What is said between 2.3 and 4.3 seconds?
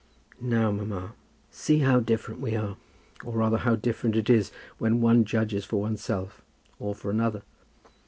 we are; or, rather, how different